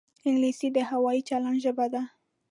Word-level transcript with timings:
انګلیسي 0.27 0.67
د 0.73 0.77
هوايي 0.89 1.21
چلند 1.29 1.57
ژبه 1.63 1.85
ده 1.93 2.01